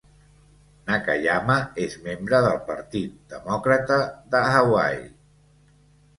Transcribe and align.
Nakayama 0.85 1.57
és 1.83 1.97
membre 2.07 2.39
del 2.47 2.57
Partir 2.71 3.03
Demòcrata 3.35 4.01
de 4.35 4.43
Hawaii. 4.57 5.07